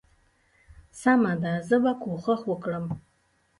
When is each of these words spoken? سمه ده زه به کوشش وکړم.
سمه 1.01 1.33
ده 1.41 1.53
زه 1.67 1.77
به 1.83 1.93
کوشش 2.03 2.41
وکړم. 2.47 2.85